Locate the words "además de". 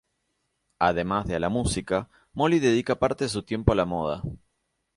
0.79-1.35